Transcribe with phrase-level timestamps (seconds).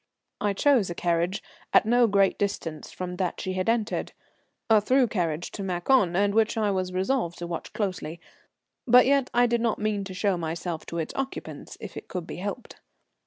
[0.39, 1.43] I chose a carriage
[1.73, 4.13] at no great distance from that she had entered;
[4.67, 8.19] a through carriage to Maçon, and which I was resolved to watch closely,
[8.87, 12.25] but yet I did not mean to show myself to its occupants if it could
[12.25, 12.77] be helped.